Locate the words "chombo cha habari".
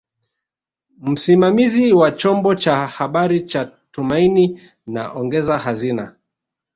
2.11-3.41